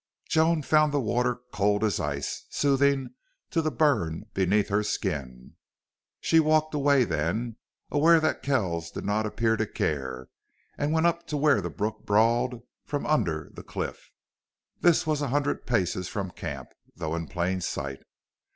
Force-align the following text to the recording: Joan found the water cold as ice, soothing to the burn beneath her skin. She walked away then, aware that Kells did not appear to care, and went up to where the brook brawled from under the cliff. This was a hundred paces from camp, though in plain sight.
Joan 0.27 0.63
found 0.63 0.91
the 0.91 0.99
water 0.99 1.41
cold 1.53 1.83
as 1.83 1.99
ice, 1.99 2.47
soothing 2.49 3.13
to 3.51 3.61
the 3.61 3.69
burn 3.69 4.25
beneath 4.33 4.69
her 4.69 4.81
skin. 4.81 5.53
She 6.19 6.39
walked 6.39 6.73
away 6.73 7.03
then, 7.03 7.57
aware 7.91 8.19
that 8.19 8.41
Kells 8.41 8.89
did 8.89 9.05
not 9.05 9.27
appear 9.27 9.57
to 9.57 9.67
care, 9.67 10.27
and 10.75 10.91
went 10.91 11.05
up 11.05 11.27
to 11.27 11.37
where 11.37 11.61
the 11.61 11.69
brook 11.69 12.03
brawled 12.07 12.63
from 12.83 13.05
under 13.05 13.51
the 13.53 13.61
cliff. 13.61 14.09
This 14.79 15.05
was 15.05 15.21
a 15.21 15.27
hundred 15.27 15.67
paces 15.67 16.07
from 16.07 16.31
camp, 16.31 16.69
though 16.95 17.15
in 17.15 17.27
plain 17.27 17.61
sight. 17.61 18.01